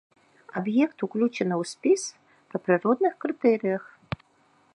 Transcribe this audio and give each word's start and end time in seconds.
Аб'ект 0.61 1.03
уключаны 1.07 1.55
ў 1.61 1.71
спіс 1.73 2.01
па 2.55 2.63
прыродных 2.67 3.13
крытэрыях. 3.27 3.83